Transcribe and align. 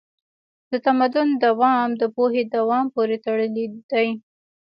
د 0.69 0.71
تمدن 0.85 1.27
دوام 1.45 1.89
د 2.01 2.03
پوهې 2.15 2.43
دوام 2.55 2.85
پورې 2.95 3.17
تړلی 3.25 3.65
دی. 3.93 4.09